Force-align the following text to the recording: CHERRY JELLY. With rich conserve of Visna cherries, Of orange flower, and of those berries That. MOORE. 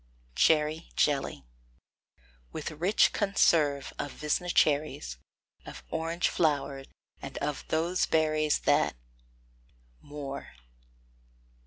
CHERRY 0.33 0.89
JELLY. 0.95 1.45
With 2.51 2.71
rich 2.71 3.13
conserve 3.13 3.93
of 3.99 4.11
Visna 4.11 4.49
cherries, 4.51 5.17
Of 5.63 5.83
orange 5.91 6.27
flower, 6.27 6.85
and 7.21 7.37
of 7.37 7.65
those 7.67 8.07
berries 8.07 8.57
That. 8.61 8.95
MOORE. 10.01 10.53